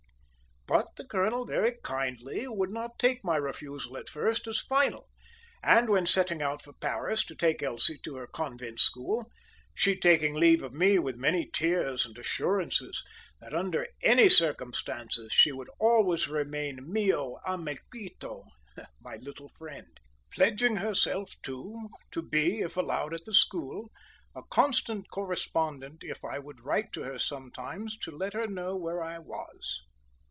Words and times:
But 0.67 0.95
the 0.95 1.03
colonel 1.03 1.43
very 1.45 1.75
kindly 1.83 2.47
would 2.47 2.71
not 2.71 2.97
take 2.97 3.25
my 3.25 3.35
refusal 3.35 3.97
at 3.97 4.07
first 4.07 4.47
as 4.47 4.61
final; 4.61 5.09
and, 5.61 5.89
when 5.89 6.05
setting 6.05 6.41
out 6.41 6.61
for 6.61 6.71
Paris 6.71 7.25
to 7.25 7.35
take 7.35 7.61
Elsie 7.61 7.97
to 8.03 8.15
her 8.15 8.27
convent 8.27 8.79
school, 8.79 9.29
she 9.75 9.97
taking 9.99 10.33
leave 10.33 10.63
of 10.63 10.71
me 10.71 10.97
with 10.97 11.17
many 11.17 11.49
tears 11.51 12.05
and 12.05 12.17
assurances 12.17 13.03
that 13.41 13.53
under 13.53 13.85
any 14.01 14.29
circumstances 14.29 15.33
she 15.33 15.51
would 15.51 15.67
always 15.77 16.29
remain 16.29 16.79
mio 16.89 17.39
amiquito 17.45 18.45
(my 19.01 19.17
little 19.17 19.49
friend) 19.57 19.99
pledging 20.31 20.77
herself, 20.77 21.33
too, 21.41 21.89
to 22.11 22.21
be, 22.21 22.61
if 22.61 22.77
allowed 22.77 23.13
at 23.13 23.25
the 23.25 23.33
school, 23.33 23.91
a 24.37 24.41
constant 24.49 25.09
correspondent 25.09 25.97
if 26.03 26.23
I 26.23 26.39
would 26.39 26.63
write 26.63 26.93
to 26.93 27.01
her 27.03 27.19
sometimes 27.19 27.97
to 27.97 28.11
let 28.11 28.31
her 28.31 28.47
know 28.47 28.77
where 28.77 29.03
I 29.03 29.19
was. 29.19 29.81